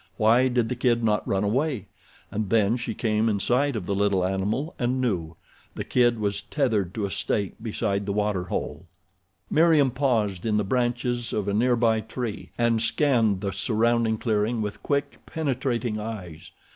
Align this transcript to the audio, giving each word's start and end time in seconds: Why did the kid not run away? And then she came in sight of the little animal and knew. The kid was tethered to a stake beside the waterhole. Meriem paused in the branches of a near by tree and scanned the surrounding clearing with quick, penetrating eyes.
Why 0.17 0.47
did 0.47 0.67
the 0.67 0.75
kid 0.75 1.03
not 1.03 1.27
run 1.27 1.43
away? 1.43 1.85
And 2.31 2.49
then 2.49 2.75
she 2.75 2.95
came 2.95 3.29
in 3.29 3.39
sight 3.39 3.75
of 3.75 3.85
the 3.85 3.93
little 3.93 4.25
animal 4.25 4.73
and 4.79 4.99
knew. 4.99 5.35
The 5.75 5.83
kid 5.83 6.17
was 6.17 6.41
tethered 6.41 6.95
to 6.95 7.05
a 7.05 7.11
stake 7.11 7.53
beside 7.61 8.07
the 8.07 8.11
waterhole. 8.11 8.87
Meriem 9.51 9.91
paused 9.91 10.43
in 10.43 10.57
the 10.57 10.63
branches 10.63 11.33
of 11.33 11.47
a 11.47 11.53
near 11.53 11.75
by 11.75 11.99
tree 12.01 12.49
and 12.57 12.81
scanned 12.81 13.41
the 13.41 13.51
surrounding 13.53 14.17
clearing 14.17 14.59
with 14.59 14.81
quick, 14.81 15.19
penetrating 15.27 15.99
eyes. 15.99 16.49